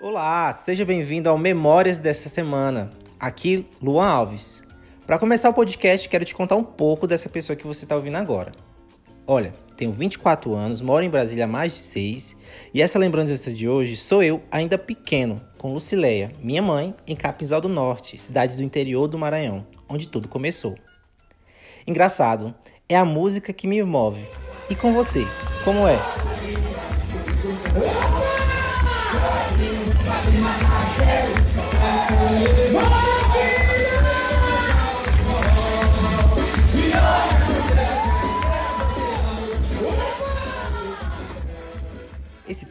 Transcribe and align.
Olá, 0.00 0.52
seja 0.52 0.84
bem-vindo 0.84 1.28
ao 1.28 1.36
Memórias 1.36 1.98
dessa 1.98 2.28
semana. 2.28 2.90
Aqui, 3.20 3.66
Luan 3.82 4.06
Alves. 4.06 4.62
Para 5.06 5.18
começar 5.18 5.50
o 5.50 5.54
podcast, 5.54 6.08
quero 6.08 6.24
te 6.24 6.34
contar 6.34 6.56
um 6.56 6.64
pouco 6.64 7.06
dessa 7.06 7.28
pessoa 7.28 7.54
que 7.54 7.66
você 7.66 7.84
está 7.84 7.94
ouvindo 7.94 8.16
agora. 8.16 8.52
Olha, 9.30 9.52
tenho 9.76 9.92
24 9.92 10.54
anos, 10.54 10.80
moro 10.80 11.04
em 11.04 11.10
Brasília 11.10 11.44
há 11.44 11.46
mais 11.46 11.74
de 11.74 11.80
6 11.80 12.34
e 12.72 12.80
essa 12.80 12.98
lembrança 12.98 13.52
de 13.52 13.68
hoje 13.68 13.94
sou 13.94 14.22
eu, 14.22 14.42
ainda 14.50 14.78
pequeno, 14.78 15.38
com 15.58 15.74
Lucileia, 15.74 16.32
minha 16.42 16.62
mãe, 16.62 16.94
em 17.06 17.14
Capinzal 17.14 17.60
do 17.60 17.68
Norte, 17.68 18.16
cidade 18.16 18.56
do 18.56 18.62
interior 18.62 19.06
do 19.06 19.18
Maranhão, 19.18 19.66
onde 19.86 20.08
tudo 20.08 20.28
começou. 20.28 20.78
Engraçado, 21.86 22.54
é 22.88 22.96
a 22.96 23.04
música 23.04 23.52
que 23.52 23.68
me 23.68 23.82
move. 23.82 24.24
E 24.70 24.74
com 24.74 24.94
você, 24.94 25.26
como 25.62 25.86
é? 25.86 25.98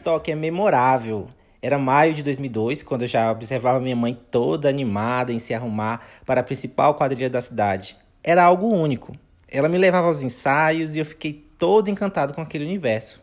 Toque 0.08 0.32
é 0.32 0.34
memorável. 0.34 1.28
Era 1.60 1.78
maio 1.78 2.14
de 2.14 2.22
2002, 2.22 2.82
quando 2.82 3.02
eu 3.02 3.08
já 3.08 3.30
observava 3.30 3.78
minha 3.78 3.94
mãe 3.94 4.18
toda 4.30 4.66
animada 4.66 5.34
em 5.34 5.38
se 5.38 5.52
arrumar 5.52 6.00
para 6.24 6.40
a 6.40 6.42
principal 6.42 6.94
quadrilha 6.94 7.28
da 7.28 7.42
cidade. 7.42 7.94
Era 8.24 8.42
algo 8.42 8.68
único. 8.68 9.14
Ela 9.46 9.68
me 9.68 9.76
levava 9.76 10.06
aos 10.06 10.22
ensaios 10.22 10.96
e 10.96 11.00
eu 11.00 11.04
fiquei 11.04 11.46
todo 11.58 11.90
encantado 11.90 12.32
com 12.32 12.40
aquele 12.40 12.64
universo. 12.64 13.20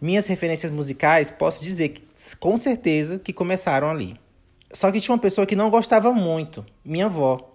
Minhas 0.00 0.26
referências 0.26 0.72
musicais, 0.72 1.30
posso 1.30 1.62
dizer 1.62 2.08
com 2.40 2.56
certeza 2.56 3.18
que 3.18 3.30
começaram 3.30 3.90
ali. 3.90 4.18
Só 4.72 4.90
que 4.90 5.02
tinha 5.02 5.14
uma 5.14 5.20
pessoa 5.20 5.46
que 5.46 5.54
não 5.54 5.68
gostava 5.68 6.10
muito, 6.10 6.64
minha 6.82 7.04
avó. 7.04 7.52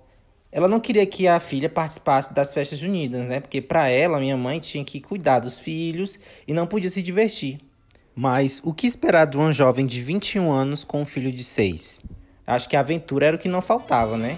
Ela 0.52 0.67
não 0.67 0.80
queria 0.80 1.08
que 1.08 1.27
a 1.27 1.39
filha 1.39 1.69
participasse 1.69 2.31
das 2.36 2.53
festas 2.53 2.77
juninas, 2.77 3.27
né? 3.27 3.39
Porque 3.39 3.63
para 3.63 3.88
ela, 3.88 4.19
minha 4.19 4.38
mãe 4.38 4.59
tinha 4.59 4.86
que 4.86 5.02
cuidar 5.02 5.39
dos 5.39 5.58
filhos 5.58 6.19
e 6.47 6.53
não 6.53 6.67
podia 6.67 6.89
se 6.91 7.02
divertir. 7.02 7.59
Mas 8.15 8.61
o 8.63 8.73
que 8.73 8.88
esperar 8.88 9.25
de 9.25 9.38
uma 9.38 9.52
jovem 9.52 9.85
de 9.85 10.02
21 10.02 10.52
anos 10.52 10.83
com 10.83 11.02
um 11.02 11.05
filho 11.05 11.31
de 11.31 11.43
6? 11.43 11.99
Acho 12.45 12.67
que 12.67 12.75
a 12.75 12.79
aventura 12.79 13.27
era 13.27 13.35
o 13.35 13.39
que 13.39 13.47
não 13.47 13.61
faltava, 13.61 14.17
né? 14.17 14.38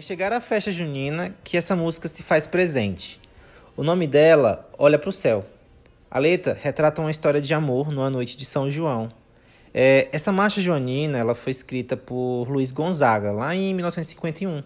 É 0.00 0.02
chegar 0.02 0.32
à 0.32 0.40
festa 0.40 0.72
junina 0.72 1.36
que 1.44 1.58
essa 1.58 1.76
música 1.76 2.08
se 2.08 2.22
faz 2.22 2.46
presente. 2.46 3.19
O 3.80 3.82
nome 3.82 4.06
dela, 4.06 4.68
Olha 4.76 4.98
pro 4.98 5.10
Céu. 5.10 5.42
A 6.10 6.18
letra 6.18 6.52
retrata 6.52 7.00
uma 7.00 7.10
história 7.10 7.40
de 7.40 7.54
amor 7.54 7.90
numa 7.90 8.10
noite 8.10 8.36
de 8.36 8.44
São 8.44 8.70
João. 8.70 9.08
É, 9.72 10.06
essa 10.12 10.30
marcha 10.30 10.60
joanina 10.60 11.16
ela 11.16 11.34
foi 11.34 11.50
escrita 11.50 11.96
por 11.96 12.44
Luiz 12.50 12.72
Gonzaga, 12.72 13.32
lá 13.32 13.56
em 13.56 13.72
1951, 13.72 14.62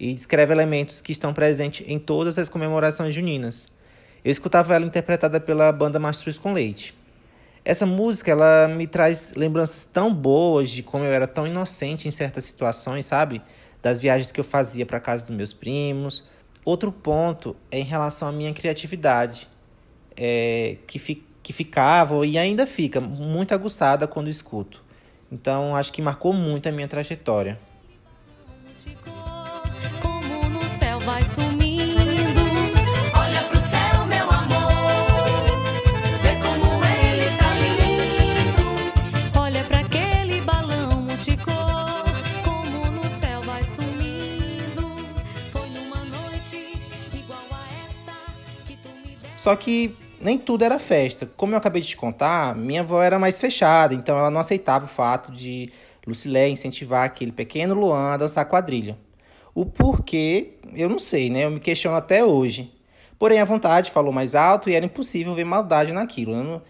e 0.00 0.14
descreve 0.14 0.50
elementos 0.50 1.02
que 1.02 1.12
estão 1.12 1.34
presentes 1.34 1.86
em 1.86 1.98
todas 1.98 2.38
as 2.38 2.48
comemorações 2.48 3.14
juninas. 3.14 3.68
Eu 4.24 4.30
escutava 4.30 4.74
ela 4.74 4.86
interpretada 4.86 5.38
pela 5.38 5.70
banda 5.70 5.98
Mastruz 5.98 6.38
com 6.38 6.54
Leite. 6.54 6.96
Essa 7.66 7.84
música 7.84 8.32
ela 8.32 8.66
me 8.66 8.86
traz 8.86 9.34
lembranças 9.36 9.84
tão 9.84 10.10
boas 10.14 10.70
de 10.70 10.82
como 10.82 11.04
eu 11.04 11.12
era 11.12 11.26
tão 11.26 11.46
inocente 11.46 12.08
em 12.08 12.10
certas 12.10 12.44
situações, 12.44 13.04
sabe? 13.04 13.42
Das 13.82 14.00
viagens 14.00 14.32
que 14.32 14.40
eu 14.40 14.44
fazia 14.44 14.86
para 14.86 14.98
casa 14.98 15.26
dos 15.26 15.36
meus 15.36 15.52
primos. 15.52 16.24
Outro 16.64 16.92
ponto 16.92 17.56
é 17.70 17.78
em 17.78 17.84
relação 17.84 18.28
à 18.28 18.32
minha 18.32 18.52
criatividade, 18.52 19.48
é, 20.16 20.76
que, 20.86 20.98
fi, 20.98 21.24
que 21.42 21.52
ficava 21.52 22.26
e 22.26 22.36
ainda 22.36 22.66
fica 22.66 23.00
muito 23.00 23.54
aguçada 23.54 24.06
quando 24.06 24.28
escuto. 24.28 24.84
Então 25.30 25.74
acho 25.76 25.92
que 25.92 26.02
marcou 26.02 26.32
muito 26.32 26.68
a 26.68 26.72
minha 26.72 26.88
trajetória. 26.88 27.58
Só 49.38 49.54
que 49.54 49.94
nem 50.20 50.36
tudo 50.36 50.64
era 50.64 50.80
festa. 50.80 51.30
Como 51.36 51.54
eu 51.54 51.58
acabei 51.58 51.80
de 51.80 51.88
te 51.88 51.96
contar, 51.96 52.56
minha 52.56 52.80
avó 52.80 53.00
era 53.00 53.20
mais 53.20 53.38
fechada, 53.38 53.94
então 53.94 54.18
ela 54.18 54.32
não 54.32 54.40
aceitava 54.40 54.84
o 54.84 54.88
fato 54.88 55.30
de 55.30 55.70
Lucilé 56.04 56.48
incentivar 56.48 57.04
aquele 57.04 57.30
pequeno 57.30 57.72
Luan 57.72 58.14
a 58.14 58.16
dançar 58.16 58.44
quadrilha. 58.46 58.98
O 59.54 59.64
porquê, 59.64 60.54
eu 60.74 60.88
não 60.88 60.98
sei, 60.98 61.30
né? 61.30 61.44
Eu 61.44 61.52
me 61.52 61.60
questiono 61.60 61.96
até 61.96 62.24
hoje. 62.24 62.72
Porém, 63.16 63.38
a 63.38 63.44
vontade 63.44 63.92
falou 63.92 64.12
mais 64.12 64.34
alto 64.34 64.68
e 64.68 64.74
era 64.74 64.84
impossível 64.84 65.32
ver 65.34 65.44
maldade 65.44 65.92
naquilo. 65.92 66.60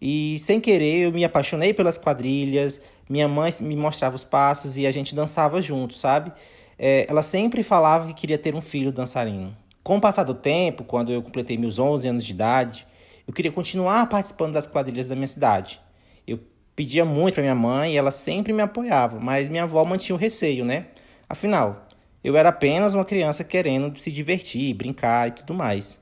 E 0.00 0.38
sem 0.38 0.60
querer, 0.60 1.06
eu 1.06 1.12
me 1.12 1.24
apaixonei 1.24 1.72
pelas 1.72 1.96
quadrilhas. 1.96 2.78
Minha 3.08 3.26
mãe 3.26 3.50
me 3.62 3.74
mostrava 3.74 4.16
os 4.16 4.24
passos 4.24 4.76
e 4.76 4.86
a 4.86 4.92
gente 4.92 5.14
dançava 5.14 5.62
junto, 5.62 5.94
sabe? 5.94 6.30
É, 6.78 7.06
ela 7.08 7.22
sempre 7.22 7.62
falava 7.62 8.06
que 8.08 8.14
queria 8.14 8.36
ter 8.36 8.54
um 8.54 8.60
filho 8.60 8.92
dançarino. 8.92 9.56
Com 9.88 9.96
o 9.96 10.00
passar 10.02 10.24
do 10.24 10.34
tempo, 10.34 10.84
quando 10.84 11.10
eu 11.10 11.22
completei 11.22 11.56
meus 11.56 11.78
11 11.78 12.08
anos 12.08 12.22
de 12.26 12.32
idade, 12.32 12.86
eu 13.26 13.32
queria 13.32 13.50
continuar 13.50 14.06
participando 14.06 14.52
das 14.52 14.66
quadrilhas 14.66 15.08
da 15.08 15.14
minha 15.14 15.26
cidade. 15.26 15.80
Eu 16.26 16.40
pedia 16.76 17.06
muito 17.06 17.32
para 17.32 17.42
minha 17.42 17.54
mãe 17.54 17.94
e 17.94 17.96
ela 17.96 18.10
sempre 18.10 18.52
me 18.52 18.60
apoiava, 18.60 19.18
mas 19.18 19.48
minha 19.48 19.62
avó 19.62 19.82
mantinha 19.86 20.14
o 20.14 20.18
receio, 20.18 20.62
né? 20.62 20.88
Afinal, 21.26 21.88
eu 22.22 22.36
era 22.36 22.50
apenas 22.50 22.92
uma 22.92 23.02
criança 23.02 23.42
querendo 23.42 23.98
se 23.98 24.12
divertir, 24.12 24.74
brincar 24.74 25.28
e 25.28 25.30
tudo 25.30 25.54
mais. 25.54 25.98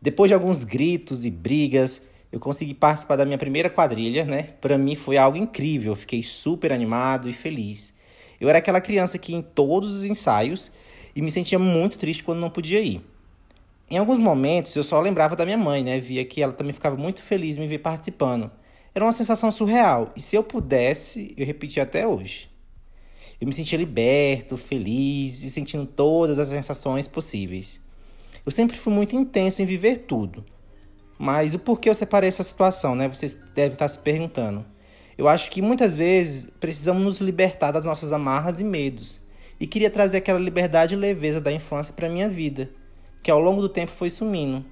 Depois 0.00 0.30
de 0.30 0.34
alguns 0.34 0.64
gritos 0.64 1.26
e 1.26 1.30
brigas, 1.30 2.00
eu 2.32 2.40
consegui 2.40 2.72
participar 2.72 3.16
da 3.16 3.26
minha 3.26 3.36
primeira 3.36 3.68
quadrilha, 3.68 4.24
né? 4.24 4.54
Para 4.58 4.78
mim 4.78 4.96
foi 4.96 5.18
algo 5.18 5.36
incrível, 5.36 5.92
eu 5.92 5.96
fiquei 5.96 6.22
super 6.22 6.72
animado 6.72 7.28
e 7.28 7.34
feliz. 7.34 7.92
Eu 8.40 8.48
era 8.48 8.56
aquela 8.56 8.80
criança 8.80 9.18
que 9.18 9.34
em 9.34 9.42
todos 9.42 9.94
os 9.94 10.04
ensaios 10.06 10.72
e 11.16 11.22
me 11.22 11.30
sentia 11.30 11.58
muito 11.58 11.96
triste 11.98 12.22
quando 12.22 12.40
não 12.40 12.50
podia 12.50 12.80
ir. 12.80 13.00
Em 13.90 13.96
alguns 13.96 14.18
momentos 14.18 14.76
eu 14.76 14.84
só 14.84 15.00
lembrava 15.00 15.34
da 15.34 15.46
minha 15.46 15.56
mãe, 15.56 15.82
né? 15.82 15.98
Via 15.98 16.22
que 16.26 16.42
ela 16.42 16.52
também 16.52 16.74
ficava 16.74 16.94
muito 16.94 17.22
feliz 17.22 17.56
me 17.56 17.66
ver 17.66 17.78
participando. 17.78 18.50
Era 18.94 19.02
uma 19.02 19.12
sensação 19.12 19.50
surreal 19.50 20.12
e 20.14 20.20
se 20.20 20.36
eu 20.36 20.42
pudesse, 20.42 21.34
eu 21.34 21.46
repetia 21.46 21.84
até 21.84 22.06
hoje. 22.06 22.50
Eu 23.40 23.46
me 23.46 23.52
sentia 23.54 23.78
liberto, 23.78 24.58
feliz 24.58 25.42
e 25.42 25.50
sentindo 25.50 25.86
todas 25.86 26.38
as 26.38 26.48
sensações 26.48 27.08
possíveis. 27.08 27.80
Eu 28.44 28.52
sempre 28.52 28.76
fui 28.76 28.92
muito 28.92 29.16
intenso 29.16 29.62
em 29.62 29.64
viver 29.64 29.98
tudo. 29.98 30.44
Mas 31.18 31.54
o 31.54 31.58
porquê 31.58 31.88
eu 31.88 31.94
separei 31.94 32.28
essa 32.28 32.42
situação, 32.42 32.94
né? 32.94 33.08
Vocês 33.08 33.38
devem 33.54 33.72
estar 33.72 33.88
se 33.88 33.98
perguntando. 33.98 34.64
Eu 35.16 35.28
acho 35.28 35.50
que 35.50 35.62
muitas 35.62 35.96
vezes 35.96 36.50
precisamos 36.60 37.02
nos 37.02 37.20
libertar 37.20 37.70
das 37.70 37.86
nossas 37.86 38.12
amarras 38.12 38.60
e 38.60 38.64
medos. 38.64 39.25
E 39.58 39.66
queria 39.66 39.90
trazer 39.90 40.18
aquela 40.18 40.38
liberdade 40.38 40.94
e 40.94 40.98
leveza 40.98 41.40
da 41.40 41.52
infância 41.52 41.94
para 41.94 42.08
minha 42.08 42.28
vida, 42.28 42.70
que 43.22 43.30
ao 43.30 43.40
longo 43.40 43.60
do 43.60 43.68
tempo 43.68 43.92
foi 43.92 44.10
sumindo. 44.10 44.64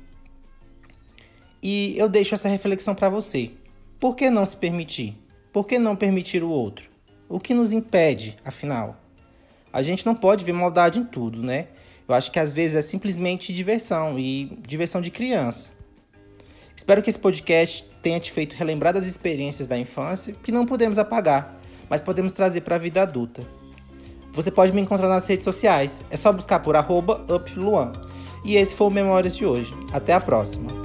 E 1.62 1.96
eu 1.96 2.08
deixo 2.08 2.34
essa 2.34 2.48
reflexão 2.48 2.94
para 2.94 3.08
você. 3.08 3.50
Por 3.98 4.14
que 4.14 4.28
não 4.28 4.44
se 4.44 4.56
permitir? 4.56 5.16
Por 5.52 5.66
que 5.66 5.78
não 5.78 5.96
permitir 5.96 6.42
o 6.42 6.50
outro? 6.50 6.90
O 7.28 7.40
que 7.40 7.54
nos 7.54 7.72
impede, 7.72 8.36
afinal? 8.44 9.00
A 9.72 9.80
gente 9.80 10.04
não 10.04 10.14
pode 10.14 10.44
ver 10.44 10.52
maldade 10.52 10.98
em 10.98 11.04
tudo, 11.04 11.42
né? 11.42 11.68
Eu 12.06 12.14
acho 12.14 12.30
que 12.30 12.38
às 12.38 12.52
vezes 12.52 12.76
é 12.76 12.82
simplesmente 12.82 13.54
diversão 13.54 14.18
e 14.18 14.58
diversão 14.60 15.00
de 15.00 15.10
criança. 15.10 15.72
Espero 16.76 17.02
que 17.02 17.08
esse 17.08 17.18
podcast 17.18 17.88
tenha 18.02 18.20
te 18.20 18.30
feito 18.30 18.54
relembrar 18.54 18.92
das 18.92 19.06
experiências 19.06 19.66
da 19.66 19.78
infância 19.78 20.34
que 20.42 20.52
não 20.52 20.66
podemos 20.66 20.98
apagar, 20.98 21.58
mas 21.88 22.00
podemos 22.00 22.34
trazer 22.34 22.60
para 22.60 22.76
a 22.76 22.78
vida 22.78 23.00
adulta. 23.00 23.42
Você 24.34 24.50
pode 24.50 24.72
me 24.72 24.80
encontrar 24.80 25.08
nas 25.08 25.26
redes 25.26 25.44
sociais, 25.44 26.02
é 26.10 26.16
só 26.16 26.32
buscar 26.32 26.58
por 26.60 26.74
upluan. 26.76 27.92
E 28.44 28.56
esse 28.56 28.74
foi 28.74 28.88
o 28.88 28.90
Memórias 28.90 29.36
de 29.36 29.46
hoje. 29.46 29.72
Até 29.92 30.12
a 30.12 30.20
próxima! 30.20 30.83